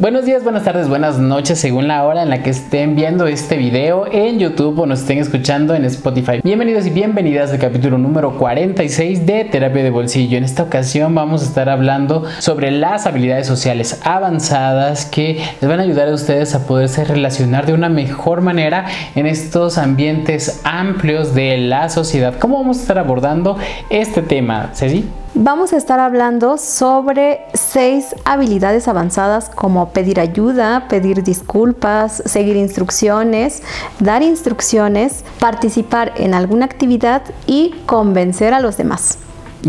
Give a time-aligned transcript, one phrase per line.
[0.00, 3.58] Buenos días, buenas tardes, buenas noches, según la hora en la que estén viendo este
[3.58, 6.40] video en YouTube o nos estén escuchando en Spotify.
[6.42, 10.38] Bienvenidos y bienvenidas al capítulo número 46 de Terapia de Bolsillo.
[10.38, 15.80] En esta ocasión vamos a estar hablando sobre las habilidades sociales avanzadas que les van
[15.80, 21.34] a ayudar a ustedes a poderse relacionar de una mejor manera en estos ambientes amplios
[21.34, 22.36] de la sociedad.
[22.38, 23.58] ¿Cómo vamos a estar abordando
[23.90, 25.06] este tema, Ceci?
[25.34, 33.62] Vamos a estar hablando sobre seis habilidades avanzadas como pedir ayuda, pedir disculpas, seguir instrucciones,
[33.98, 39.18] dar instrucciones, participar en alguna actividad y convencer a los demás.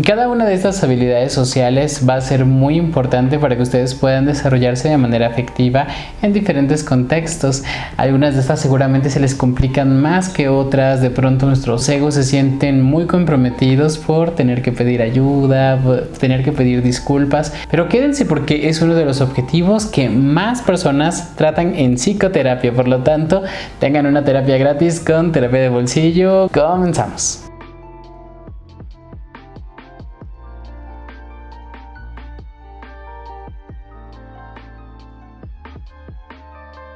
[0.00, 4.24] Cada una de estas habilidades sociales va a ser muy importante para que ustedes puedan
[4.24, 5.86] desarrollarse de manera efectiva
[6.22, 7.62] en diferentes contextos.
[7.98, 11.02] Algunas de estas seguramente se les complican más que otras.
[11.02, 15.78] De pronto nuestros egos se sienten muy comprometidos por tener que pedir ayuda,
[16.18, 17.52] tener que pedir disculpas.
[17.70, 22.72] Pero quédense porque es uno de los objetivos que más personas tratan en psicoterapia.
[22.72, 23.42] Por lo tanto,
[23.78, 26.48] tengan una terapia gratis con terapia de bolsillo.
[26.48, 27.51] Comenzamos.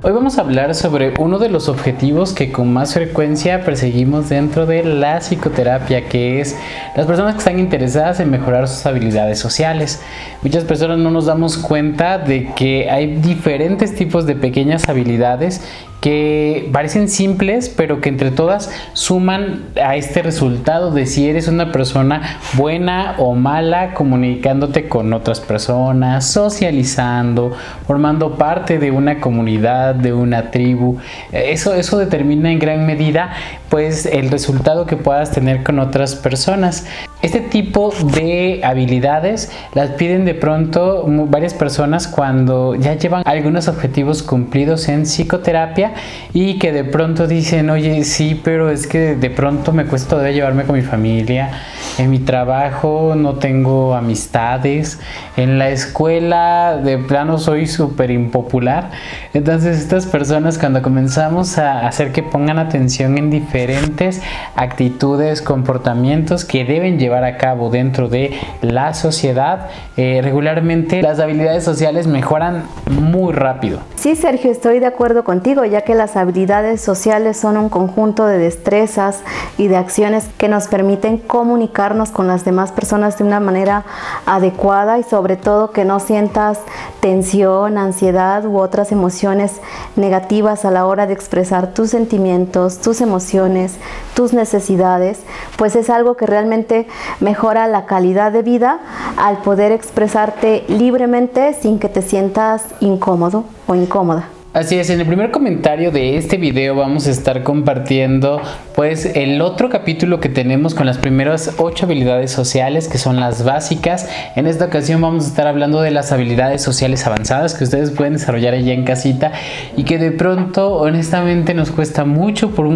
[0.07, 4.65] Hoy vamos a hablar sobre uno de los objetivos que con más frecuencia perseguimos dentro
[4.65, 6.57] de la psicoterapia, que es
[6.95, 10.01] las personas que están interesadas en mejorar sus habilidades sociales.
[10.43, 15.61] Muchas personas no nos damos cuenta de que hay diferentes tipos de pequeñas habilidades
[16.01, 21.73] que parecen simples, pero que entre todas suman a este resultado de si eres una
[21.73, 27.53] persona buena o mala comunicándote con otras personas, socializando,
[27.87, 30.99] formando parte de una comunidad, de una tribu.
[31.33, 33.33] Eso, eso determina en gran medida
[33.69, 36.87] pues el resultado que puedas tener con otras personas.
[37.27, 44.23] Este tipo de habilidades las piden de pronto varias personas cuando ya llevan algunos objetivos
[44.23, 45.95] cumplidos en psicoterapia
[46.33, 50.31] y que de pronto dicen, oye, sí, pero es que de pronto me cuesta todavía
[50.31, 51.51] llevarme con mi familia,
[51.99, 55.01] en mi trabajo no tengo amistades,
[55.37, 58.93] en la escuela de plano soy súper impopular.
[59.35, 64.23] Entonces estas personas cuando comenzamos a hacer que pongan atención en diferentes
[64.55, 71.65] actitudes, comportamientos que deben llevar a cabo dentro de la sociedad, eh, regularmente las habilidades
[71.65, 73.81] sociales mejoran muy rápido.
[73.97, 78.39] Sí, Sergio, estoy de acuerdo contigo, ya que las habilidades sociales son un conjunto de
[78.39, 79.23] destrezas
[79.59, 83.85] y de acciones que nos permiten comunicarnos con las demás personas de una manera
[84.27, 86.61] adecuada y sobre todo que no sientas
[87.01, 89.61] tensión, ansiedad u otras emociones
[89.97, 93.77] negativas a la hora de expresar tus sentimientos, tus emociones,
[94.15, 95.21] tus necesidades,
[95.57, 96.87] pues es algo que realmente
[97.21, 98.81] mejora la calidad de vida
[99.17, 104.36] al poder expresarte libremente sin que te sientas incómodo o incómoda.
[104.57, 108.41] Así es, en el primer comentario de este video vamos a estar compartiendo
[108.75, 113.45] pues el otro capítulo que tenemos con las primeras ocho habilidades sociales que son las
[113.45, 114.09] básicas.
[114.35, 118.15] En esta ocasión vamos a estar hablando de las habilidades sociales avanzadas que ustedes pueden
[118.15, 119.33] desarrollar allá en casita
[119.77, 122.67] y que de pronto honestamente nos cuesta mucho por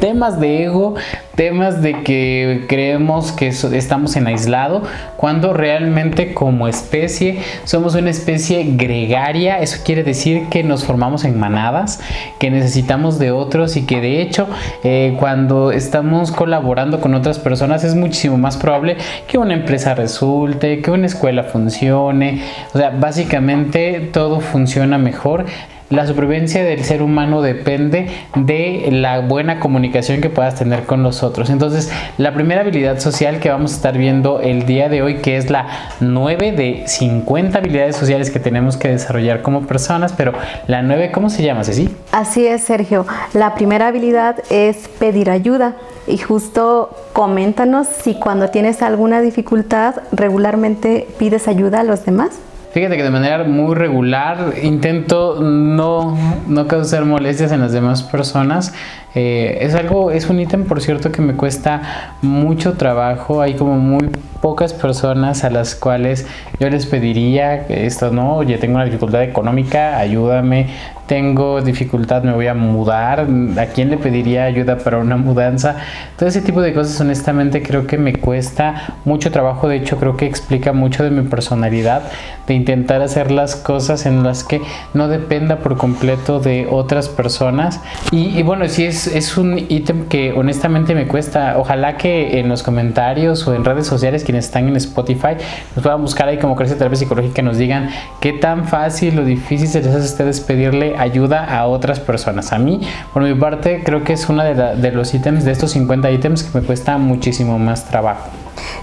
[0.00, 0.96] temas de ego,
[1.34, 4.82] temas de que creemos que estamos en aislado
[5.16, 11.38] cuando realmente como especie somos una especie gregaria, eso quiere decir que nos formamos en
[11.38, 12.00] manadas,
[12.38, 14.48] que necesitamos de otros y que de hecho
[14.84, 18.96] eh, cuando estamos colaborando con otras personas es muchísimo más probable
[19.26, 22.42] que una empresa resulte, que una escuela funcione,
[22.74, 25.46] o sea, básicamente todo funciona mejor
[25.92, 31.22] la supervivencia del ser humano depende de la buena comunicación que puedas tener con los
[31.22, 31.50] otros.
[31.50, 35.36] Entonces, la primera habilidad social que vamos a estar viendo el día de hoy, que
[35.36, 35.66] es la
[36.00, 40.32] 9 de 50 habilidades sociales que tenemos que desarrollar como personas, pero
[40.66, 41.94] la 9, ¿cómo se llama, Ceci?
[42.10, 43.06] Así es, Sergio.
[43.34, 45.76] La primera habilidad es pedir ayuda.
[46.06, 52.30] Y justo coméntanos si cuando tienes alguna dificultad regularmente pides ayuda a los demás.
[52.72, 56.16] Fíjate que de manera muy regular intento no,
[56.48, 58.72] no causar molestias en las demás personas.
[59.14, 63.42] Eh, es algo, es un ítem por cierto que me cuesta mucho trabajo.
[63.42, 64.08] Hay como muy
[64.40, 66.26] pocas personas a las cuales
[66.58, 70.68] yo les pediría esto, no, oye, tengo una dificultad económica, ayúdame,
[71.06, 73.26] tengo dificultad, me voy a mudar,
[73.58, 75.76] ¿a quién le pediría ayuda para una mudanza?
[76.18, 80.16] Todo ese tipo de cosas honestamente creo que me cuesta mucho trabajo, de hecho creo
[80.16, 82.02] que explica mucho de mi personalidad,
[82.46, 84.60] de intentar hacer las cosas en las que
[84.94, 87.80] no dependa por completo de otras personas.
[88.10, 91.58] Y, y bueno, es es, es un ítem que honestamente me cuesta.
[91.58, 95.36] Ojalá que en los comentarios o en redes sociales quienes están en Spotify
[95.74, 97.90] nos puedan buscar ahí como Crece Terapia Psicológica nos digan
[98.20, 102.52] qué tan fácil o difícil se les hace a ustedes pedirle ayuda a otras personas.
[102.52, 102.80] A mí,
[103.12, 106.42] por mi parte, creo que es uno de, de los ítems, de estos 50 ítems
[106.42, 108.30] que me cuesta muchísimo más trabajo.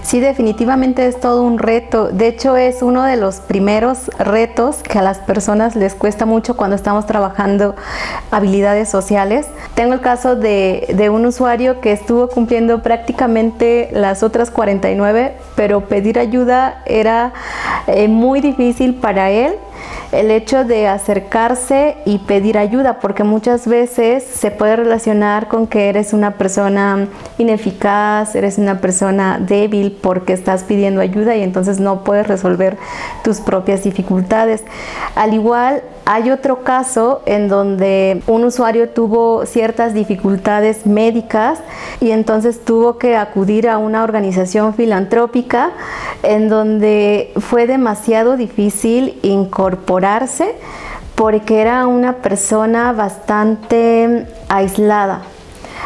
[0.02, 2.08] Sí, definitivamente es todo un reto.
[2.08, 6.56] De hecho, es uno de los primeros retos que a las personas les cuesta mucho
[6.56, 7.74] cuando estamos trabajando
[8.30, 9.46] habilidades sociales.
[9.74, 16.18] Tengo el caso de, un usuario que estuvo cumpliendo prácticamente las otras 49, pero pedir
[16.18, 17.32] ayuda era
[17.86, 19.54] eh, muy difícil para él
[20.12, 25.88] el hecho de acercarse y pedir ayuda, porque muchas veces se puede relacionar con que
[25.88, 27.06] eres una persona
[27.38, 29.69] ineficaz, eres una persona débil
[30.02, 32.76] porque estás pidiendo ayuda y entonces no puedes resolver
[33.22, 34.64] tus propias dificultades.
[35.14, 41.60] Al igual, hay otro caso en donde un usuario tuvo ciertas dificultades médicas
[42.00, 45.70] y entonces tuvo que acudir a una organización filantrópica
[46.22, 50.56] en donde fue demasiado difícil incorporarse
[51.14, 55.22] porque era una persona bastante aislada,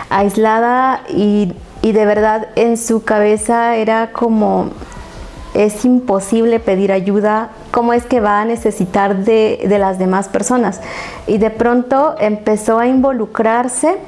[0.09, 1.53] aislada y,
[1.85, 4.71] y de verdad en su cabeza era como
[5.53, 10.81] es imposible pedir ayuda, ¿cómo es que va a necesitar de, las demás personas?
[11.27, 13.99] Y de pronto empezó a involucrarse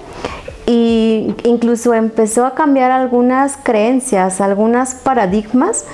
[0.67, 5.85] e incluso empezó a cambiar algunas creencias, algunos paradigmas,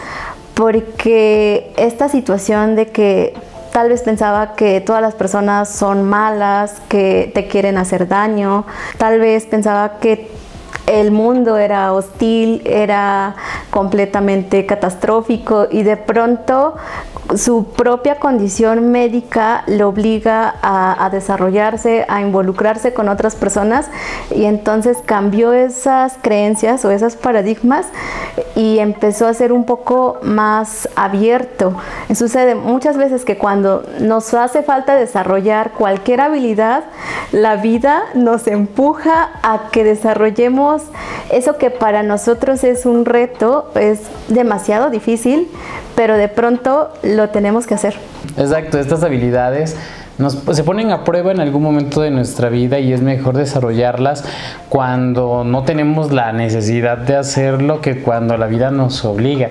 [0.54, 3.34] porque esta situación de que
[3.72, 8.66] tal vez pensaba que todas las personas son malas, que te quieren hacer daño,
[8.98, 10.30] tal vez pensaba que
[10.86, 13.36] el mundo era hostil, era
[13.70, 16.74] completamente catastrófico y de pronto
[17.36, 23.88] su propia condición médica lo obliga a, desarrollarse, a involucrarse con otras personas
[24.34, 27.86] y entonces cambió esas creencias o esos paradigmas
[28.54, 31.74] y empezó a ser un poco más abierto.
[32.14, 36.84] Sucede muchas veces que cuando nos hace falta desarrollar cualquier habilidad,
[37.30, 40.71] la vida nos empuja a que desarrollemos
[41.30, 45.48] eso que para nosotros es un reto, es demasiado difícil,
[45.94, 47.94] pero de pronto lo tenemos que hacer.
[48.36, 49.76] Exacto, estas habilidades
[50.18, 54.24] nos, se ponen a prueba en algún momento de nuestra vida y es mejor desarrollarlas
[54.68, 59.50] cuando no tenemos la necesidad de hacerlo que cuando la vida nos obliga.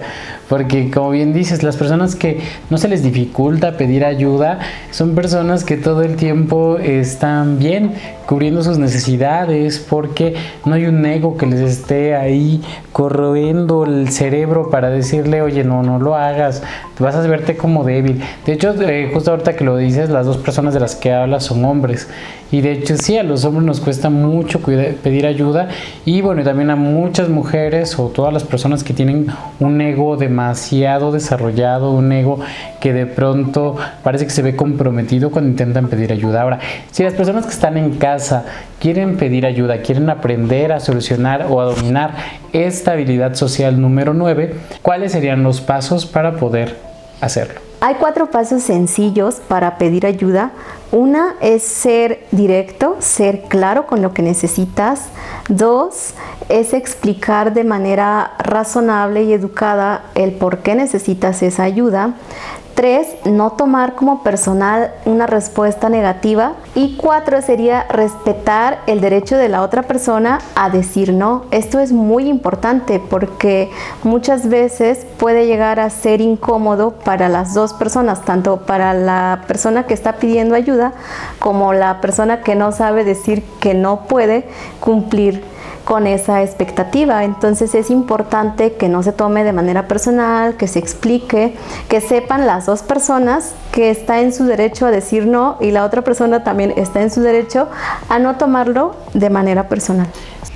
[0.51, 4.59] Porque como bien dices, las personas que no se les dificulta pedir ayuda
[4.92, 7.94] son personas que todo el tiempo están bien
[8.25, 12.62] cubriendo sus necesidades porque no hay un ego que les esté ahí
[12.92, 16.63] corroendo el cerebro para decirle, oye, no, no lo hagas,
[17.00, 18.21] vas a verte como débil.
[18.45, 21.45] De hecho, eh, justo ahorita que lo dices, las dos personas de las que hablas
[21.45, 22.09] son hombres.
[22.51, 25.69] Y de hecho sí, a los hombres nos cuesta mucho pedir ayuda
[26.06, 29.27] y bueno, también a muchas mujeres o todas las personas que tienen
[29.62, 32.39] un ego demasiado desarrollado, un ego
[32.79, 36.41] que de pronto parece que se ve comprometido cuando intentan pedir ayuda.
[36.41, 36.59] Ahora,
[36.91, 38.45] si las personas que están en casa
[38.79, 42.15] quieren pedir ayuda, quieren aprender a solucionar o a dominar
[42.53, 46.75] esta habilidad social número 9, ¿cuáles serían los pasos para poder
[47.21, 47.70] hacerlo?
[47.83, 50.51] Hay cuatro pasos sencillos para pedir ayuda.
[50.91, 55.05] Una es ser directo, ser claro con lo que necesitas.
[55.49, 56.13] Dos
[56.47, 62.13] es explicar de manera razonable y educada el por qué necesitas esa ayuda.
[62.81, 66.53] Tres, no tomar como personal una respuesta negativa.
[66.73, 71.45] Y cuatro sería respetar el derecho de la otra persona a decir no.
[71.51, 73.69] Esto es muy importante porque
[74.01, 79.85] muchas veces puede llegar a ser incómodo para las dos personas, tanto para la persona
[79.85, 80.93] que está pidiendo ayuda
[81.38, 84.47] como la persona que no sabe decir que no puede
[84.79, 85.43] cumplir
[85.91, 87.25] con esa expectativa.
[87.25, 91.53] Entonces es importante que no se tome de manera personal, que se explique,
[91.89, 95.83] que sepan las dos personas que está en su derecho a decir no y la
[95.83, 97.67] otra persona también está en su derecho
[98.07, 100.07] a no tomarlo de manera personal.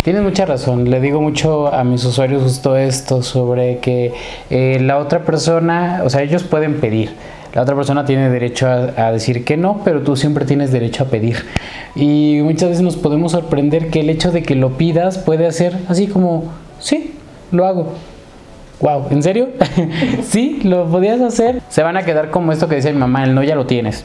[0.05, 4.13] Tienes mucha razón, le digo mucho a mis usuarios justo esto sobre que
[4.49, 7.13] eh, la otra persona, o sea, ellos pueden pedir,
[7.55, 11.07] la otra persona tiene derecho a, decir que no, pero tú siempre tienes derecho a
[11.07, 11.37] pedir.
[11.95, 15.77] Y muchas veces nos podemos sorprender que el hecho de que lo pidas puede hacer
[15.87, 17.13] así como, sí,
[17.53, 17.93] lo hago.
[18.81, 19.47] Wow, ¿en serio?
[20.23, 21.61] sí, lo podías hacer.
[21.69, 24.03] Se van a quedar como esto que dice mi mamá, el no ya lo tienes.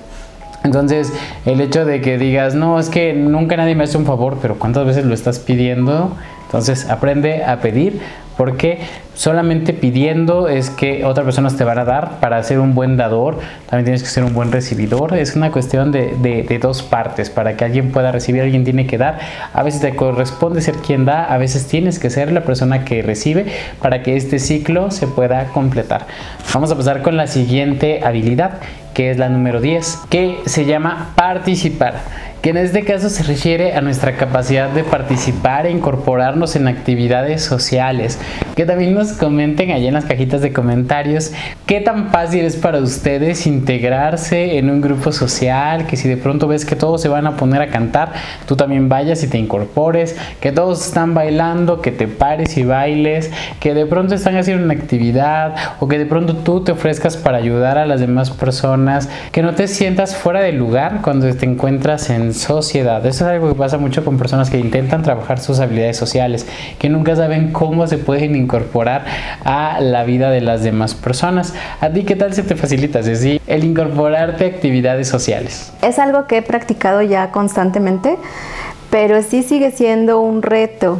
[0.62, 1.12] Entonces,
[1.44, 4.60] el hecho de que digas, no, es que nunca nadie me hace un favor, pero
[4.60, 6.12] ¿cuántas veces lo estás pidiendo?
[6.44, 8.00] Entonces, aprende a pedir
[8.40, 8.78] porque
[9.12, 13.38] solamente pidiendo es que otras personas te van a dar para ser un buen dador,
[13.68, 17.54] también tienes que ser un buen recibidor, es una cuestión de, de, dos partes, para
[17.54, 19.18] que alguien pueda recibir, alguien tiene que dar,
[19.52, 23.02] a veces te corresponde ser quien da, a veces tienes que ser la persona que
[23.02, 23.44] recibe
[23.78, 26.06] para que este ciclo se pueda completar.
[26.54, 28.52] Vamos a pasar con la siguiente habilidad,
[28.94, 31.96] que es la número 10, que se llama participar
[32.42, 37.42] que en este caso se refiere a nuestra capacidad de participar e incorporarnos en actividades
[37.42, 38.18] sociales.
[38.56, 41.32] Que también nos comenten allá en las cajitas de comentarios
[41.66, 46.48] qué tan fácil es para ustedes integrarse en un grupo social, que si de pronto
[46.48, 48.12] ves que todos se van a poner a cantar,
[48.46, 53.30] tú también vayas y te incorpores, que todos están bailando, que te pares y bailes,
[53.60, 57.38] que de pronto están haciendo una actividad o que de pronto tú te ofrezcas para
[57.38, 62.10] ayudar a las demás personas, que no te sientas fuera de lugar cuando te encuentras
[62.10, 63.04] en sociedad.
[63.06, 66.46] Eso es algo que pasa mucho con personas que intentan trabajar sus habilidades sociales,
[66.78, 69.04] que nunca saben cómo se pueden incorporar
[69.44, 71.54] a la vida de las demás personas.
[71.80, 75.72] ¿A ti qué tal se te facilita, Ceci, el incorporarte a actividades sociales?
[75.82, 78.16] Es algo que he practicado ya constantemente,
[78.90, 80.98] pero sí sigue siendo un reto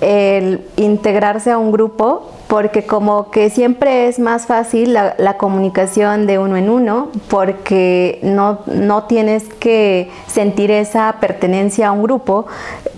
[0.00, 6.38] el integrarse a un grupo porque como que siempre es más fácil la, comunicación de
[6.38, 12.46] uno en uno, porque no, no tienes que sentir esa pertenencia a un grupo.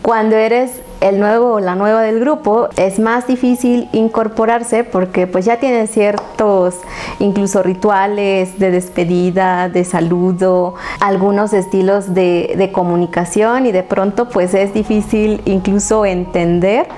[0.02, 5.44] Cuando eres el nuevo o la nueva del grupo es más difícil incorporarse porque pues
[5.44, 6.74] ya tienen ciertos
[7.20, 14.54] incluso rituales de despedida, de saludo, algunos estilos de, de comunicación y de pronto pues
[14.54, 16.88] es difícil incluso entender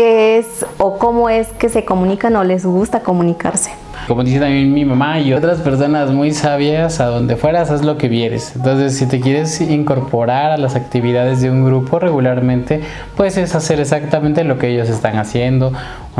[0.00, 3.72] qué es o cómo es que se comunican o les gusta comunicarse.
[4.08, 7.98] Como dice también mi mamá y otras personas muy sabias, a donde fueras haz lo
[7.98, 8.56] que vieres.
[8.56, 12.80] Entonces, si te quieres incorporar a las actividades de un grupo regularmente,
[13.14, 15.70] pues es hacer exactamente lo que ellos están haciendo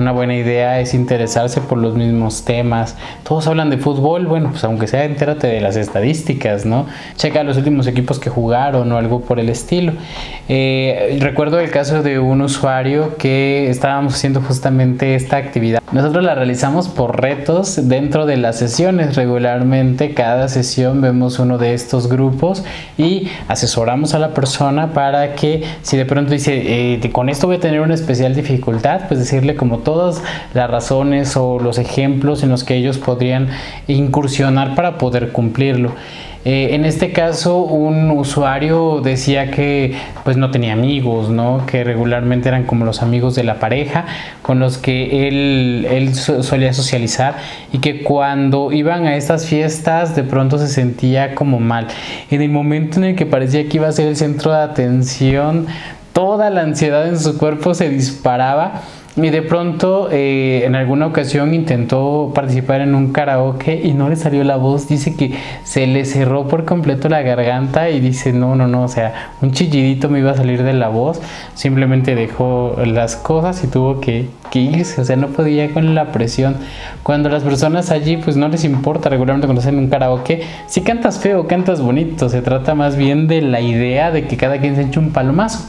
[0.00, 2.96] una buena idea es interesarse por los mismos temas.
[3.22, 6.86] Todos hablan de fútbol, bueno, pues aunque sea entérate de las estadísticas, ¿no?
[7.16, 9.92] Checa los últimos equipos que jugaron o algo por el estilo.
[10.48, 15.80] Eh, recuerdo el caso de un usuario que estábamos haciendo justamente esta actividad.
[15.92, 19.16] Nosotros la realizamos por retos dentro de las sesiones.
[19.16, 22.64] Regularmente cada sesión vemos uno de estos grupos
[22.96, 27.56] y asesoramos a la persona para que si de pronto dice, eh, con esto voy
[27.56, 30.22] a tener una especial dificultad, pues decirle como todas
[30.54, 33.48] las razones o los ejemplos en los que ellos podrían
[33.88, 35.90] incursionar para poder cumplirlo.
[36.44, 41.66] Eh, en este caso, un usuario decía que pues no tenía amigos, ¿no?
[41.66, 44.06] que regularmente eran como los amigos de la pareja
[44.42, 47.34] con los que él, él solía socializar
[47.72, 51.88] y que cuando iban a estas fiestas de pronto se sentía como mal.
[52.30, 55.66] En el momento en el que parecía que iba a ser el centro de atención,
[56.12, 58.82] toda la ansiedad en su cuerpo se disparaba
[59.24, 64.16] y de pronto, eh, en alguna ocasión intentó participar en un karaoke y no le
[64.16, 64.88] salió la voz.
[64.88, 65.32] Dice que
[65.64, 69.52] se le cerró por completo la garganta y dice, no, no, no, o sea, un
[69.52, 71.20] chillidito me iba a salir de la voz.
[71.54, 76.12] Simplemente dejó las cosas y tuvo que, que irse, o sea, no podía con la
[76.12, 76.56] presión.
[77.02, 81.18] Cuando las personas allí, pues no les importa regularmente cuando hacen un karaoke, si cantas
[81.18, 82.28] feo, cantas bonito.
[82.28, 85.68] Se trata más bien de la idea de que cada quien se eche un palomazo.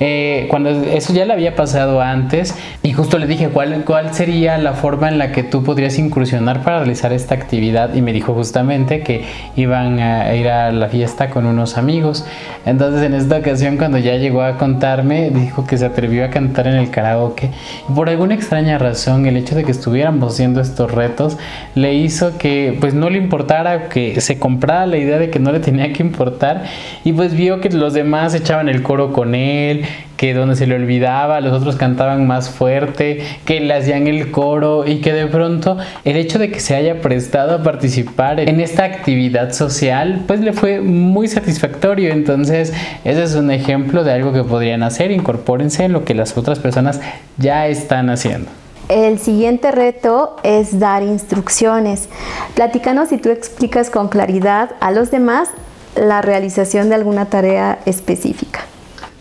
[0.00, 2.54] Eh, cuando eso ya le había pasado antes
[2.86, 6.62] y justo le dije cuál, cuál sería la forma en la que tú podrías incursionar
[6.62, 9.24] para realizar esta actividad y me dijo justamente que
[9.56, 12.24] iban a ir a la fiesta con unos amigos.
[12.64, 16.68] Entonces en esta ocasión cuando ya llegó a contarme dijo que se atrevió a cantar
[16.68, 17.50] en el karaoke.
[17.88, 21.38] Y por alguna extraña razón el hecho de que estuviéramos haciendo estos retos
[21.74, 25.50] le hizo que pues no le importara que se comprara la idea de que no
[25.50, 26.62] le tenía que importar.
[27.02, 29.86] Y pues vio que los demás echaban el coro con él
[30.16, 34.86] que donde se le olvidaba, los otros cantaban más fuerte, que le hacían el coro
[34.86, 38.84] y que de pronto el hecho de que se haya prestado a participar en esta
[38.84, 42.12] actividad social, pues le fue muy satisfactorio.
[42.12, 42.72] Entonces,
[43.04, 46.58] ese es un ejemplo de algo que podrían hacer, incorpórense en lo que las otras
[46.58, 47.00] personas
[47.36, 48.50] ya están haciendo.
[48.88, 52.08] El siguiente reto es dar instrucciones.
[52.54, 55.48] Platícanos si tú explicas con claridad a los demás
[55.96, 58.60] la realización de alguna tarea específica.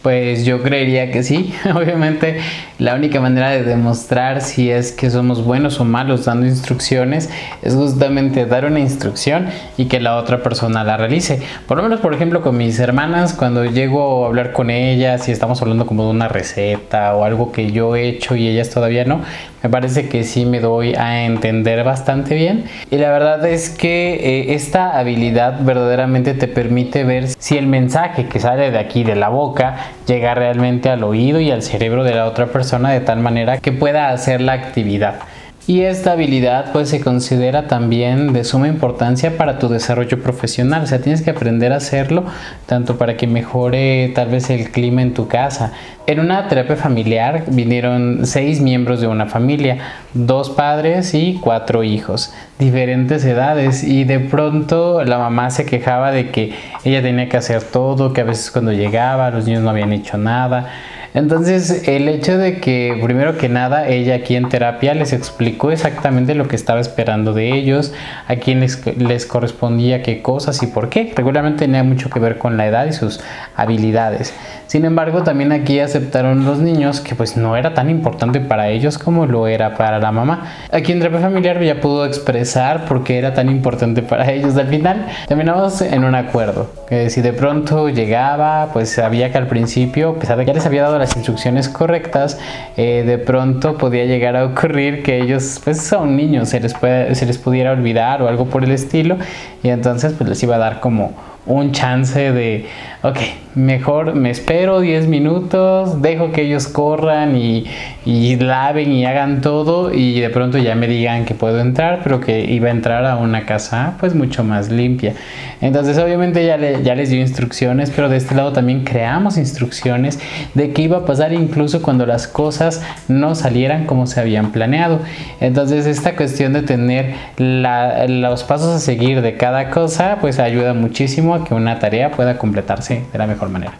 [0.05, 1.51] Pues yo creería que sí.
[1.75, 2.37] Obviamente
[2.77, 7.31] la única manera de demostrar si es que somos buenos o malos dando instrucciones
[7.63, 9.47] es justamente dar una instrucción
[9.77, 11.41] y que la otra persona la realice.
[11.67, 15.31] Por lo menos, por ejemplo, con mis hermanas, cuando llego a hablar con ellas y
[15.31, 19.05] estamos hablando como de una receta o algo que yo he hecho y ellas todavía
[19.05, 19.21] no,
[19.63, 22.65] me parece que sí me doy a entender bastante bien.
[22.91, 28.27] Y la verdad es que eh, esta habilidad verdaderamente te permite ver si el mensaje
[28.27, 32.13] que sale de aquí de la boca llegar realmente al oído y al cerebro de
[32.13, 35.19] la otra persona de tal manera que pueda hacer la actividad.
[35.67, 40.85] Y esta habilidad pues se considera también de suma importancia para tu desarrollo profesional, o
[40.85, 42.23] sea, tienes que aprender a hacerlo
[42.67, 45.71] tanto para que mejore tal vez el clima en tu casa.
[46.05, 49.79] En una terapia familiar vinieron seis miembros de una familia,
[50.13, 56.29] dos padres y cuatro hijos, diferentes edades y de pronto la mamá se quejaba de
[56.29, 56.53] que
[56.83, 60.19] ella tenía que hacer todo, que a veces cuando llegaba los niños no habían hecho
[60.19, 60.67] nada.
[61.15, 66.35] Entonces, el hecho de que, primero que nada, ella aquí en terapia les explicó exactamente
[66.35, 67.93] lo que estaba esperando de ellos,
[68.27, 71.13] a quién les, correspondía qué cosas y por qué.
[71.15, 73.21] Regularmente tenía mucho que ver con la edad y sus
[73.55, 74.33] habilidades.
[74.67, 78.97] Sin embargo, también aquí aceptaron los niños que pues no era tan importante para ellos
[78.97, 80.51] como lo era para la mamá.
[80.69, 84.57] Aquí en terapia familiar ya pudo expresar por qué era tan importante para ellos.
[84.57, 89.47] Al final terminamos en un acuerdo, que si de pronto llegaba, pues sabía que al
[89.47, 92.39] principio, a pesar de que ya les había dado la las instrucciones correctas,
[92.77, 97.13] eh, de pronto podía llegar a ocurrir que ellos pues son niños, se les, puede,
[97.13, 99.17] se les pudiera olvidar o algo por el estilo
[99.61, 101.13] y entonces pues les iba a dar como
[101.45, 102.65] un chance de,
[103.07, 103.17] ok,
[103.53, 107.65] mejor me espero 10 minutos, dejo que ellos corran y,
[108.03, 112.19] y, laven y hagan todo y de pronto ya me digan que puedo entrar, pero
[112.19, 115.13] que iba a entrar a una casa pues mucho más limpia.
[115.61, 120.19] Entonces obviamente ya, ya les dio instrucciones, pero de este lado también creamos instrucciones
[120.55, 124.99] de qué iba a pasar incluso cuando las cosas no salieran como se habían planeado.
[125.39, 131.35] Entonces esta cuestión de tener los pasos a seguir de cada cosa pues ayuda muchísimo
[131.35, 133.73] a que una tarea pueda completarse de la mejor manera.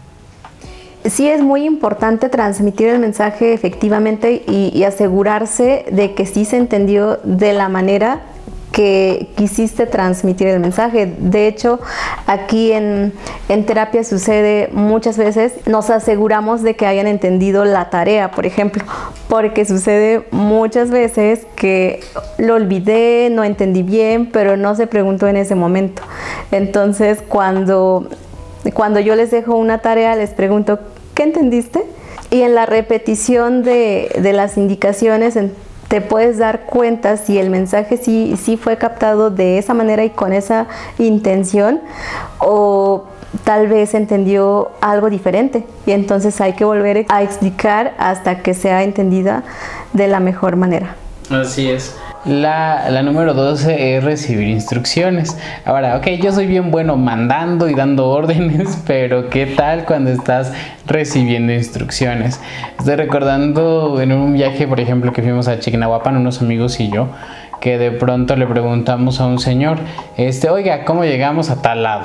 [1.06, 7.20] Sí es muy importante transmitir el mensaje efectivamente y, asegurarse de que sí se entendió
[7.24, 8.22] de la manera
[8.72, 11.14] que quisiste transmitir el mensaje.
[11.20, 11.80] De hecho,
[12.26, 13.14] aquí en,
[13.50, 18.84] en, terapia sucede muchas veces, nos aseguramos de que hayan entendido la tarea, por ejemplo,
[19.30, 22.02] porque sucede muchas veces que
[22.38, 26.02] lo olvidé, no entendí bien, pero no se preguntó en ese momento.
[26.52, 28.10] Entonces, cuando,
[28.72, 30.80] cuando yo les dejo una tarea, les pregunto,
[31.14, 31.84] ¿qué entendiste?
[32.32, 35.38] Y en la repetición de, de las indicaciones,
[35.88, 40.10] te puedes dar cuenta si el mensaje sí, sí fue captado de esa manera y
[40.10, 40.68] con esa
[40.98, 41.82] intención
[42.40, 43.06] o
[43.44, 48.84] tal vez entendió algo diferente y entonces hay que volver a explicar hasta que sea
[48.84, 49.44] entendida
[49.94, 50.96] de la mejor manera.
[51.30, 51.96] Así es.
[52.26, 55.38] La, la, número 12 es recibir instrucciones.
[55.64, 60.52] Ahora, ok, yo soy bien bueno mandando y dando órdenes, pero ¿qué tal cuando estás
[60.88, 62.40] recibiendo instrucciones?
[62.80, 67.10] Estoy recordando en un viaje, por ejemplo, que fuimos a Chiquinahuapan, unos amigos y yo,
[67.66, 69.80] que de pronto le preguntamos a un señor,
[70.18, 72.04] este, oiga, ¿cómo llegamos a tal lado?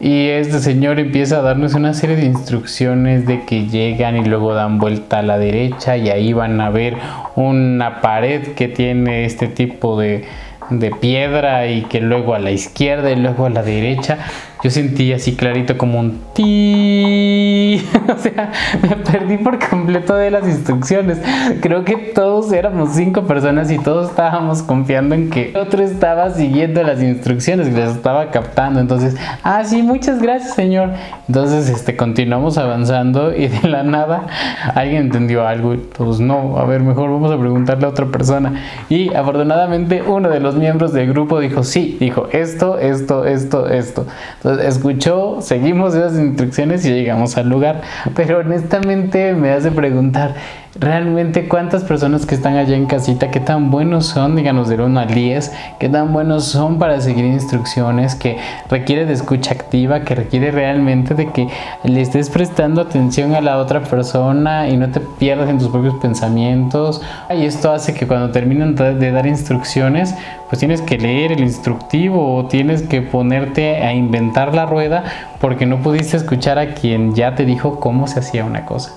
[0.00, 4.54] Y este señor empieza a darnos una serie de instrucciones de que llegan y luego
[4.54, 6.96] dan vuelta a la derecha y ahí van a ver
[7.36, 10.24] una pared que tiene este tipo de,
[10.70, 14.16] de piedra y que luego a la izquierda y luego a la derecha
[14.62, 17.82] yo sentí así clarito como un ti.
[18.08, 21.18] o sea, me perdí por completo de las instrucciones.
[21.60, 26.82] Creo que todos éramos cinco personas y todos estábamos confiando en que otro estaba siguiendo
[26.82, 28.78] las instrucciones y las estaba captando.
[28.78, 30.90] Entonces, ah, sí, muchas gracias, señor.
[31.26, 34.26] Entonces, este, continuamos avanzando y de la nada
[34.74, 35.74] alguien entendió algo.
[35.96, 38.54] Pues no, a ver, mejor vamos a preguntarle a otra persona.
[38.88, 44.06] Y afortunadamente uno de los miembros del grupo dijo, sí, dijo esto, esto, esto, esto.
[44.36, 47.82] Entonces, escuchó, seguimos esas instrucciones y llegamos al lugar.
[48.14, 50.34] Pero honestamente me hace preguntar,
[50.74, 55.00] realmente cuántas personas que están allá en casita, qué tan buenos son, díganos de 1
[55.00, 58.38] al 10, qué tan buenos son para seguir instrucciones, que
[58.70, 61.48] requiere de escucha activa, que requiere realmente de que
[61.84, 65.94] le estés prestando atención a la otra persona y no te pierdas en tus propios
[65.96, 67.02] pensamientos.
[67.30, 70.14] Y esto hace que cuando terminan de dar instrucciones,
[70.48, 75.04] pues tienes que leer el instructivo o tienes que ponerte a inventar la rueda
[75.40, 78.92] porque no pudiste escuchar a quien ya te dijo cómo se hacía una cosa.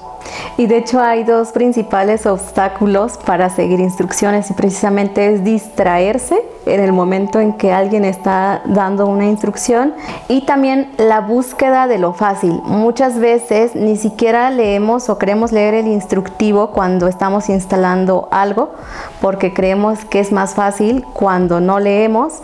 [0.58, 6.80] Y de hecho hay dos principales obstáculos para seguir instrucciones y precisamente es distraerse en
[6.80, 9.94] el momento en que alguien está dando una instrucción
[10.28, 12.62] y también la búsqueda de lo fácil.
[12.64, 18.72] Muchas veces ni siquiera leemos o queremos leer el instructivo cuando estamos instalando algo
[19.22, 22.42] porque creemos que es más fácil cuando no leemos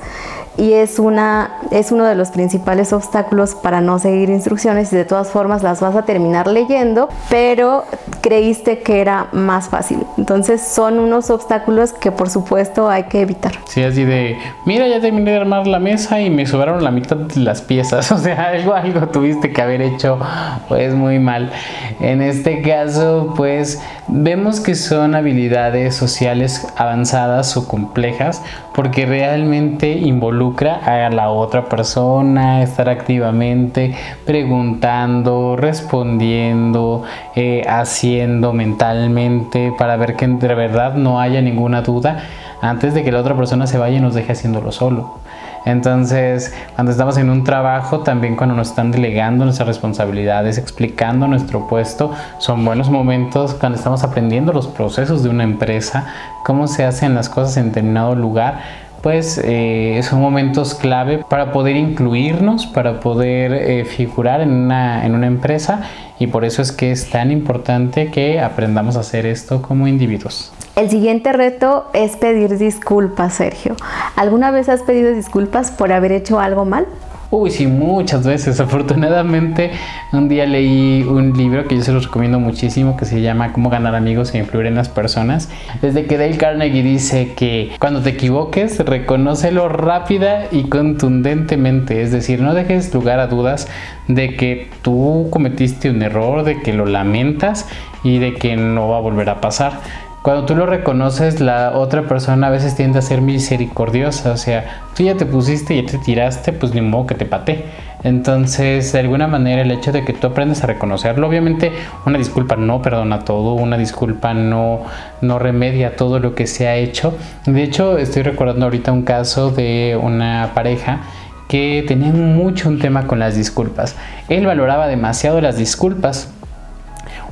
[0.58, 5.06] y es, una, es uno de los principales obstáculos para no seguir instrucciones y de
[5.06, 7.86] todas formas las vas a terminar leyendo, pero
[8.22, 10.06] creíste que era más fácil.
[10.18, 13.54] Entonces son unos obstáculos que por supuesto hay que evitar.
[13.66, 17.18] Sí, así de, mira, ya terminé de armar la mesa y me sobraron la mitad
[17.18, 18.12] de las piezas.
[18.22, 20.20] O sea, algo, algo tuviste que haber hecho
[20.68, 21.52] pues muy mal.
[22.00, 28.44] En este caso, pues vemos que son habilidades sociales avanzadas o complejas
[28.76, 33.96] porque realmente involucra a la otra persona, estar activamente
[34.26, 37.04] preguntando, respondiendo,
[37.36, 42.24] eh, haciendo mentalmente para ver que de verdad no haya ninguna duda
[42.62, 45.20] antes de que la otra persona se vaya y nos deje haciéndolo solo.
[45.66, 51.68] Entonces, cuando estamos en un trabajo, también cuando nos están delegando nuestras responsabilidades, explicando nuestro
[51.68, 56.06] puesto, son buenos momentos cuando estamos aprendiendo los procesos de una empresa,
[56.44, 58.62] cómo se hacen las cosas en determinado lugar
[59.02, 65.16] pues eh, son momentos clave para poder incluirnos, para poder eh, figurar en una, en
[65.16, 65.82] una empresa
[66.20, 70.54] y por eso es que es tan importante que aprendamos a hacer esto como individuos.
[70.82, 73.76] El siguiente reto es pedir disculpas, Sergio.
[74.16, 76.88] ¿Alguna vez has pedido disculpas por haber hecho algo mal?
[77.30, 78.60] Uy, sí, muchas veces.
[78.60, 79.70] Afortunadamente,
[80.12, 83.70] un día leí un libro que yo se los recomiendo muchísimo que se llama Cómo
[83.70, 85.50] ganar amigos e influir en las personas.
[85.84, 92.02] Desde que Dale Carnegie dice que cuando te equivoques, reconócelo rápida y contundentemente.
[92.02, 93.68] Es decir, no dejes lugar a dudas
[94.08, 97.68] de que tú cometiste un error, de que lo lamentas
[98.04, 99.74] y de que no va a volver a pasar
[100.22, 104.32] cuando tú lo reconoces, la otra persona a veces tiende a ser misericordiosa.
[104.32, 107.66] O sea, tú ya te pusiste ya te tiraste, pues ni modo que te paté.
[108.04, 111.72] Entonces, de alguna manera, el hecho de que tú aprendes a reconocerlo, obviamente,
[112.06, 114.82] una disculpa no perdona todo, una disculpa no,
[115.22, 117.16] no remedia todo lo que se ha hecho.
[117.48, 121.02] De hecho, estoy recordando ahorita un caso de una pareja
[121.48, 123.96] que tenía mucho un tema con las disculpas.
[124.30, 126.32] Él valoraba demasiado las disculpas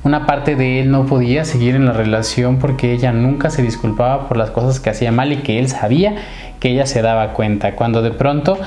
[0.03, 4.27] una parte de él no podía seguir en la relación porque ella nunca se disculpaba
[4.27, 6.15] por las cosas que hacía mal y que él sabía
[6.59, 7.75] que ella se daba cuenta.
[7.75, 8.57] Cuando de pronto,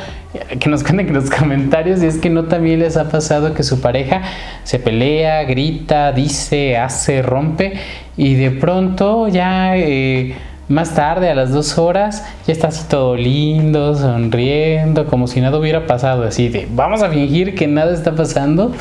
[0.59, 3.62] que nos cuenten en los comentarios, y es que no también les ha pasado que
[3.62, 4.23] su pareja
[4.64, 7.75] se pelea, grita, dice, hace, rompe,
[8.16, 9.77] y de pronto ya...
[9.77, 10.35] Eh,
[10.72, 15.58] más tarde, a las dos horas, ya está así todo lindo, sonriendo, como si nada
[15.58, 18.72] hubiera pasado, así de, vamos a fingir que nada está pasando.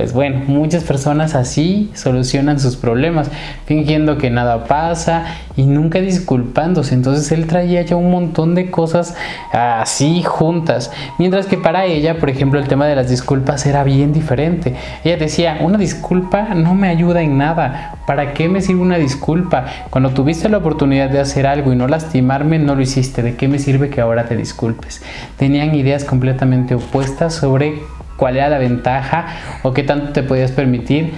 [0.00, 3.28] Pues bueno, muchas personas así solucionan sus problemas,
[3.66, 6.94] fingiendo que nada pasa y nunca disculpándose.
[6.94, 9.16] Entonces él traía ya un montón de cosas
[9.52, 10.92] así juntas.
[11.18, 14.74] Mientras que para ella, por ejemplo, el tema de las disculpas era bien diferente.
[15.04, 17.96] Ella decía, una disculpa no me ayuda en nada.
[18.06, 19.66] ¿Para qué me sirve una disculpa?
[19.90, 23.22] Cuando tuviste la oportunidad de hacer algo y no lastimarme, no lo hiciste.
[23.22, 25.02] ¿De qué me sirve que ahora te disculpes?
[25.36, 27.80] Tenían ideas completamente opuestas sobre
[28.20, 29.26] cuál era la ventaja
[29.62, 31.14] o qué tanto te podías permitir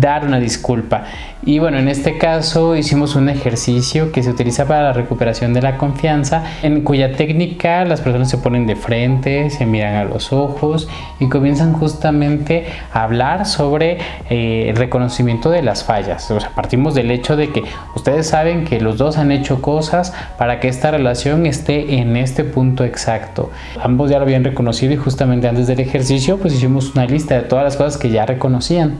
[0.00, 1.04] dar una disculpa.
[1.42, 5.62] Y bueno, en este caso hicimos un ejercicio que se utiliza para la recuperación de
[5.62, 10.34] la confianza, en cuya técnica las personas se ponen de frente, se miran a los
[10.34, 10.86] ojos
[11.18, 13.96] y comienzan justamente a hablar sobre
[14.28, 16.30] eh, el reconocimiento de las fallas.
[16.30, 17.62] O sea, partimos del hecho de que
[17.94, 22.44] ustedes saben que los dos han hecho cosas para que esta relación esté en este
[22.44, 23.50] punto exacto.
[23.82, 27.42] Ambos ya lo habían reconocido y justamente antes del ejercicio pues hicimos una lista de
[27.42, 28.98] todas las cosas que ya reconocían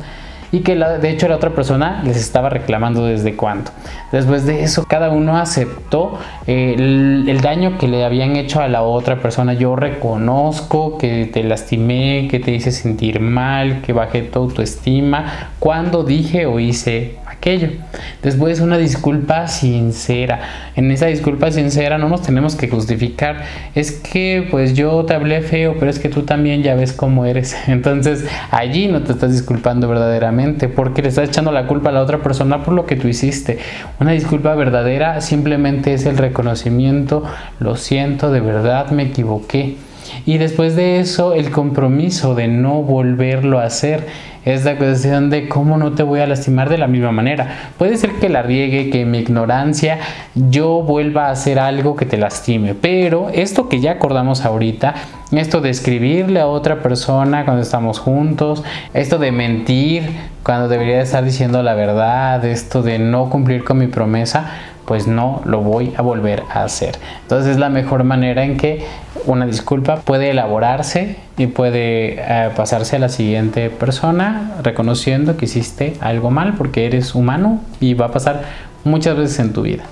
[0.52, 3.70] y que la, de hecho la otra persona les estaba reclamando desde cuándo.
[4.12, 8.82] Después de eso, cada uno aceptó eh, el, daño que le habían hecho a la
[8.82, 9.54] otra persona.
[9.54, 16.02] Yo reconozco que te lastimé, que te hice sentir mal, que bajé tu autoestima cuando
[16.02, 17.70] dije o hice aquello.
[18.22, 20.40] Después una disculpa sincera.
[20.76, 23.44] En esa disculpa sincera no nos tenemos que justificar.
[23.74, 27.24] Es que pues yo te hablé feo, pero es que tú también ya ves cómo
[27.24, 27.56] eres.
[27.66, 32.02] Entonces allí no te estás disculpando verdaderamente porque le estás echando la culpa a la
[32.02, 33.58] otra persona por lo que tú hiciste.
[33.98, 37.24] Una disculpa verdadera simplemente es el reconocimiento,
[37.58, 39.76] lo siento, de verdad me equivoqué.
[40.26, 44.06] Y después de eso, el compromiso de no volverlo a hacer
[44.44, 47.72] es la cuestión de cómo no te voy a lastimar de la misma manera.
[47.78, 49.98] Puede ser que la riegue, que mi ignorancia
[50.34, 54.94] yo vuelva a hacer algo que te lastime, pero esto que ya acordamos ahorita,
[55.32, 58.64] esto de escribirle a otra persona cuando estamos juntos,
[58.94, 60.10] esto de mentir
[60.42, 64.50] cuando debería estar diciendo la verdad, esto de no cumplir con mi promesa,
[64.86, 66.98] pues no lo voy a volver a hacer.
[67.22, 68.84] Entonces es la mejor manera en que
[69.26, 75.96] una disculpa puede elaborarse y puede eh, pasarse a la siguiente persona reconociendo que hiciste
[76.00, 78.42] algo mal porque eres humano y va a pasar
[78.82, 79.84] muchas veces en tu vida.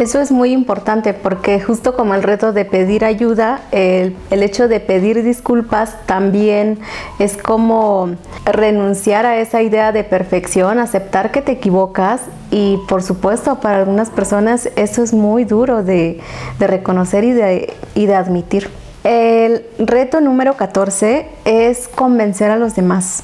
[0.00, 4.80] Eso es muy importante porque justo como el reto de pedir ayuda, el, hecho de
[4.80, 6.78] pedir disculpas también
[7.18, 8.08] es como
[8.46, 14.08] renunciar a esa idea de perfección, aceptar que te equivocas y por supuesto para algunas
[14.08, 16.18] personas eso es muy duro de,
[16.58, 18.70] reconocer y de, y de admitir.
[19.04, 23.22] El reto número 14 es convencer a los demás.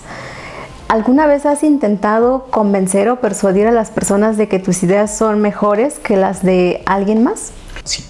[0.88, 5.40] ¿Alguna vez has intentado convencer o persuadir a las personas de que tus ideas son
[5.40, 7.53] mejores que las de alguien más?
[7.83, 8.05] Sí.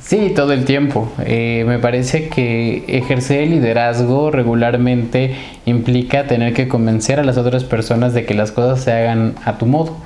[0.00, 1.10] sí, todo el tiempo.
[1.24, 7.64] Eh, me parece que ejercer el liderazgo regularmente implica tener que convencer a las otras
[7.64, 9.96] personas de que las cosas se hagan a tu modo.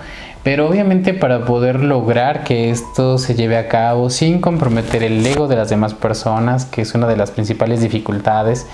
[0.43, 5.49] Pero obviamente para poder lograr que esto se lleve a cabo sin comprometer el ego
[5.49, 8.67] de las demás personas, que es una de las principales dificultades,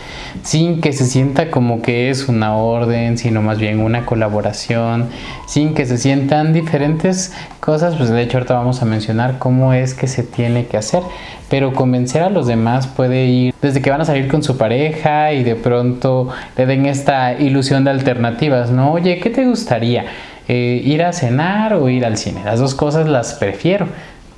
[0.42, 5.08] sin que se sienta como que es una orden, sino más bien una colaboración,
[5.48, 9.94] sin que se sientan diferentes cosas, pues de hecho ahorita vamos a mencionar cómo es
[9.94, 11.02] que se tiene que hacer,
[11.50, 15.32] pero convencer a los demás puede ir desde que van a salir con su pareja
[15.32, 18.92] y de pronto le den esta ilusión de alternativas, ¿no?
[18.92, 20.04] Oye, ¿qué te gustaría?
[20.48, 22.42] Eh, ir a cenar o ir al cine.
[22.44, 23.88] Las dos cosas las prefiero,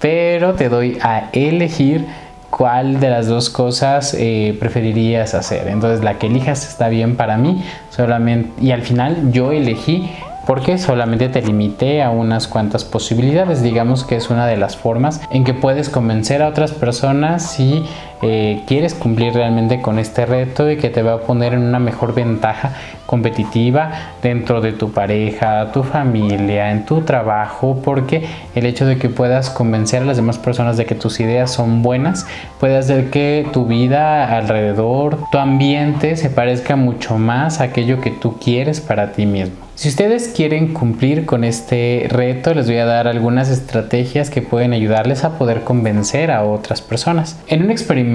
[0.01, 2.07] pero te doy a elegir
[2.51, 5.69] cuál de las dos cosas eh, preferirías hacer.
[5.69, 10.09] Entonces la que elijas está bien para mí, solamente y al final yo elegí
[10.47, 13.63] porque solamente te limité a unas cuantas posibilidades.
[13.63, 17.85] Digamos que es una de las formas en que puedes convencer a otras personas si
[18.23, 21.79] eh, quieres cumplir realmente con este reto y que te va a poner en una
[21.79, 22.73] mejor ventaja
[23.07, 23.91] competitiva
[24.23, 29.51] dentro de tu pareja, tu familia, en tu trabajo, porque el hecho de que puedas
[29.51, 32.27] convencer a las demás personas de que tus ideas son buenas
[32.61, 38.11] puede hacer que tu vida alrededor, tu ambiente se parezca mucho más a aquello que
[38.11, 39.69] tú quieres para ti mismo.
[39.79, 44.73] Si ustedes quieren cumplir con este reto, les voy a dar algunas estrategias que pueden
[44.73, 47.39] ayudarles a poder convencer a otras personas.
[47.47, 48.08] En un experimento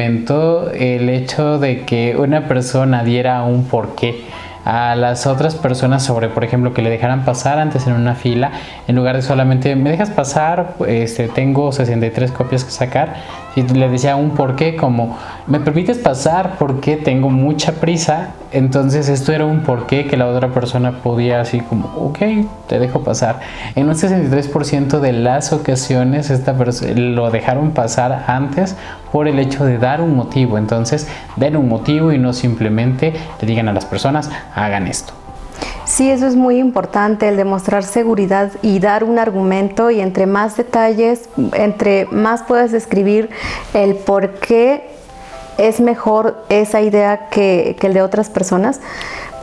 [0.73, 4.23] el hecho de que una persona diera un porqué
[4.65, 8.51] a las otras personas sobre, por ejemplo, que le dejaran pasar antes en una fila,
[8.87, 13.15] en lugar de solamente me dejas pasar, este, tengo 63 copias que sacar,
[13.55, 19.31] y le decía un porqué como, me permites pasar porque tengo mucha prisa, entonces esto
[19.31, 22.19] era un porqué que la otra persona podía así como, ok,
[22.67, 23.39] te dejo pasar.
[23.75, 26.53] En un 63% de las ocasiones esta
[26.95, 28.75] lo dejaron pasar antes
[29.11, 33.47] por el hecho de dar un motivo, entonces den un motivo y no simplemente le
[33.47, 35.22] digan a las personas, hagan esto.
[35.85, 40.55] Sí, eso es muy importante, el demostrar seguridad y dar un argumento y entre más
[40.55, 43.29] detalles, entre más puedas describir
[43.73, 44.89] el por qué
[45.57, 48.79] es mejor esa idea que, que el de otras personas,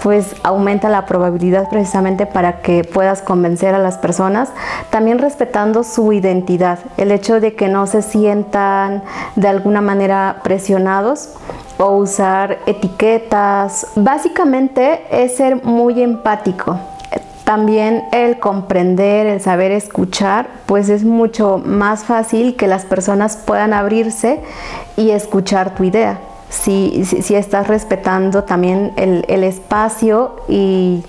[0.02, 4.48] pues aumenta la probabilidad precisamente para que puedas convencer a las personas,
[4.88, 9.02] también respetando su identidad, el hecho de que no se sientan
[9.36, 11.34] de alguna manera presionados
[11.80, 13.88] o usar etiquetas.
[13.96, 16.78] Básicamente es ser muy empático.
[17.44, 23.72] También el comprender, el saber escuchar, pues es mucho más fácil que las personas puedan
[23.72, 24.40] abrirse
[24.96, 31.04] y escuchar tu idea si, si, estás respetando también el, el espacio y,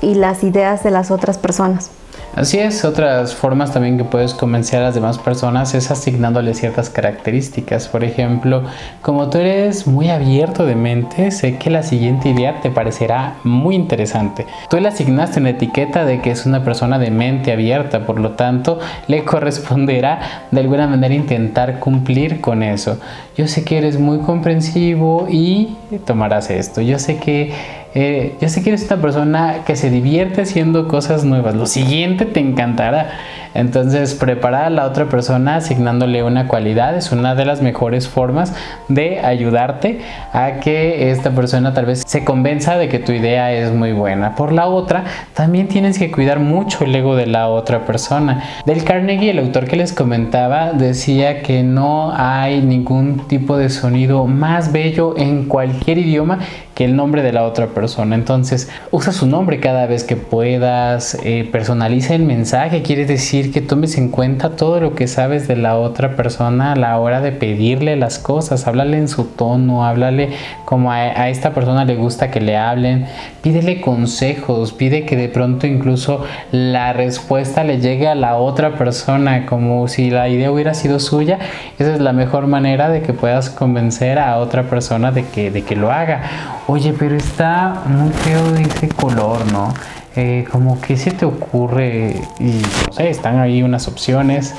[0.00, 1.90] y las ideas de las otras personas.
[2.36, 6.90] Así es, otras formas también que puedes convencer a las demás personas es asignándole ciertas
[6.90, 7.86] características.
[7.86, 8.64] Por ejemplo,
[9.02, 13.76] como tú eres muy abierto de mente, sé que la siguiente idea te parecerá muy
[13.76, 14.46] interesante.
[14.68, 18.32] Tú le asignaste una etiqueta de que es una persona de mente abierta, por lo
[18.32, 22.98] tanto, le corresponderá de alguna manera intentar cumplir con eso.
[23.36, 26.80] Yo sé que eres muy comprensivo y tomarás esto.
[26.80, 27.52] Yo sé que
[27.94, 31.54] eh, yo sé que eres una persona que se divierte haciendo cosas nuevas.
[31.54, 33.10] Lo siguiente te encantará.
[33.54, 38.52] Entonces, preparar a la otra persona asignándole una cualidad es una de las mejores formas
[38.88, 40.00] de ayudarte
[40.32, 44.34] a que esta persona tal vez se convenza de que tu idea es muy buena.
[44.34, 48.42] Por la otra, también tienes que cuidar mucho el ego de la otra persona.
[48.66, 54.26] Del Carnegie, el autor que les comentaba, decía que no hay ningún tipo de sonido
[54.26, 56.40] más bello en cualquier idioma
[56.74, 58.14] que el nombre de la otra persona.
[58.14, 63.60] Entonces, usa su nombre cada vez que puedas, eh, personaliza el mensaje, quiere decir que
[63.60, 67.32] tomes en cuenta todo lo que sabes de la otra persona a la hora de
[67.32, 70.30] pedirle las cosas, háblale en su tono, háblale
[70.64, 73.06] como a, a esta persona le gusta que le hablen,
[73.42, 79.46] pídele consejos, pide que de pronto incluso la respuesta le llegue a la otra persona
[79.46, 81.38] como si la idea hubiera sido suya.
[81.78, 85.62] Esa es la mejor manera de que puedas convencer a otra persona de que, de
[85.62, 86.22] que lo haga
[86.66, 89.72] oye, pero está muy feo ese color, ¿no?
[90.16, 94.54] eh, como que se te ocurre y no sé, están ahí unas opciones.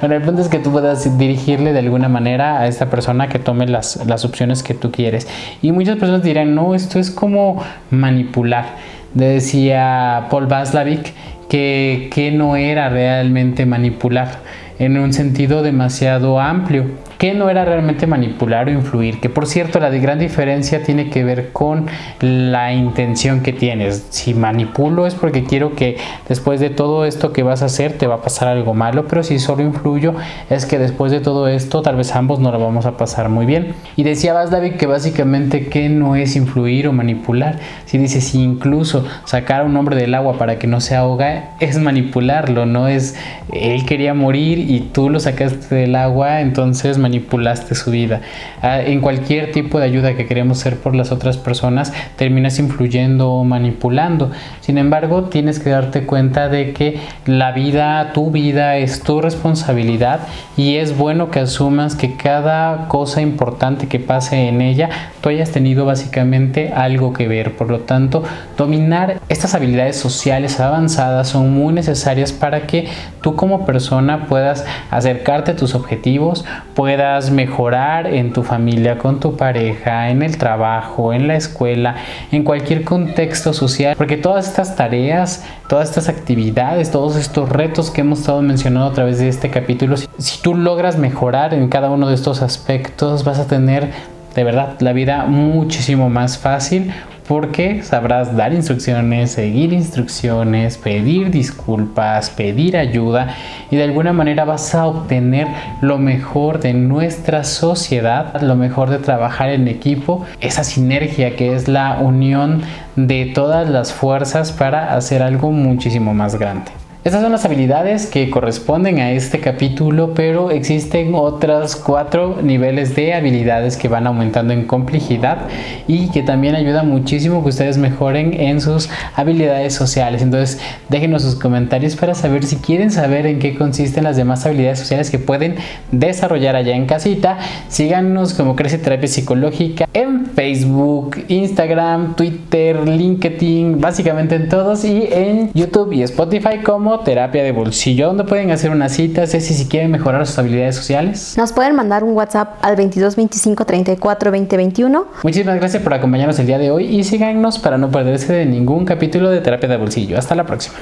[0.00, 3.38] Bueno, el punto es que tú puedas dirigirle de alguna manera a esta persona que
[3.38, 5.28] tome las, las opciones que tú quieres.
[5.60, 8.64] Y muchas personas dirán, no, esto es como manipular.
[9.12, 11.12] Decía Paul Vaslavik
[11.48, 14.38] que, que no era realmente manipular
[14.78, 16.86] en un sentido demasiado amplio
[17.18, 21.24] que no era realmente manipular o influir, que por cierto la gran diferencia tiene que
[21.24, 21.86] ver con
[22.20, 24.06] la intención que tienes.
[24.10, 25.96] Si manipulo es porque quiero que
[26.28, 29.22] después de todo esto que vas a hacer te va a pasar algo malo, pero
[29.22, 30.14] si solo influyo
[30.50, 33.46] es que después de todo esto tal vez ambos no lo vamos a pasar muy
[33.46, 33.74] bien.
[33.96, 37.58] Y decía David que básicamente que no es influir o manipular.
[37.86, 41.56] Si dice si incluso sacar a un hombre del agua para que no se ahoga
[41.60, 43.16] es manipularlo, no es
[43.52, 48.20] él quería morir y tú lo sacaste del agua, entonces manipulaste su vida.
[48.62, 53.30] Ah, en cualquier tipo de ayuda que queremos hacer por las otras personas, terminas influyendo
[53.30, 54.32] o manipulando.
[54.60, 60.20] Sin embargo, tienes que darte cuenta de que la vida, tu vida, es tu responsabilidad
[60.56, 64.88] y es bueno que asumas que cada cosa importante que pase en ella,
[65.20, 67.56] tú hayas tenido básicamente algo que ver.
[67.56, 68.24] Por lo tanto,
[68.56, 72.88] dominar estas habilidades sociales avanzadas son muy necesarias para que
[73.20, 79.20] tú como persona puedas acercarte a tus objetivos, puedas puedas mejorar en tu familia, con
[79.20, 81.96] tu pareja, en el trabajo, en la escuela,
[82.32, 88.00] en cualquier contexto social, porque todas estas tareas, todas estas actividades, todos estos retos que
[88.00, 91.90] hemos estado mencionando a través de este capítulo, si, si tú logras mejorar en cada
[91.90, 93.90] uno de estos aspectos, vas a tener
[94.34, 96.94] de verdad la vida muchísimo más fácil
[97.26, 103.34] porque sabrás dar instrucciones, seguir instrucciones, pedir disculpas, pedir ayuda
[103.70, 105.48] y de alguna manera vas a obtener
[105.80, 111.68] lo mejor de nuestra sociedad, lo mejor de trabajar en equipo, esa sinergia que es
[111.68, 112.62] la unión
[112.96, 116.85] de todas las fuerzas para hacer algo muchísimo más grande.
[117.06, 123.14] Estas son las habilidades que corresponden a este capítulo, pero existen otras cuatro niveles de
[123.14, 125.42] habilidades que van aumentando en complejidad
[125.86, 130.20] y que también ayudan muchísimo que ustedes mejoren en sus habilidades sociales.
[130.20, 134.80] Entonces, déjenos sus comentarios para saber si quieren saber en qué consisten las demás habilidades
[134.80, 135.54] sociales que pueden
[135.92, 137.38] desarrollar allá en casita.
[137.68, 145.52] Síganos como Crece Terapia Psicológica en Facebook, Instagram, Twitter, LinkedIn, básicamente en todos y en
[145.54, 148.08] YouTube y Spotify como terapia de bolsillo.
[148.08, 149.26] ¿Dónde pueden hacer una cita?
[149.26, 151.34] Ceci, si quieren mejorar sus habilidades sociales.
[151.36, 155.06] Nos pueden mandar un WhatsApp al 22 25 34 20 21.
[155.22, 158.84] Muchísimas gracias por acompañarnos el día de hoy y síganos para no perderse de ningún
[158.84, 160.18] capítulo de terapia de bolsillo.
[160.18, 160.76] Hasta la próxima.